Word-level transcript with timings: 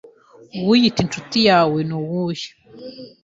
uwiyita 0.61 0.99
inshuti 1.05 1.37
yawe 1.49 1.79
nuwuhe 1.87 2.47